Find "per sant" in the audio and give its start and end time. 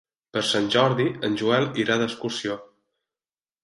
0.37-0.69